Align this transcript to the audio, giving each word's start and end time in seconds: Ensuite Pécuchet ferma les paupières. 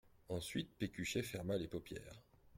Ensuite 0.29 0.75
Pécuchet 0.79 1.21
ferma 1.21 1.57
les 1.59 1.67
paupières. 1.67 2.23